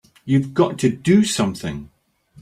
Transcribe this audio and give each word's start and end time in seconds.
You've 0.25 0.55
got 0.55 0.79
to 0.79 0.89
do 0.89 1.23
something! 1.23 1.91